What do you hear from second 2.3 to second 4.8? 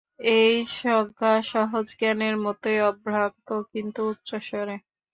মতই অভ্রান্ত, কিন্তু উচ্চস্তরে।